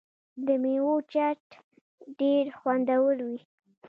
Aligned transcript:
د 0.45 0.47
میوو 0.61 0.95
چاټ 1.11 1.41
ډیر 2.19 2.45
خوندور 2.59 3.15
وي. 3.27 3.39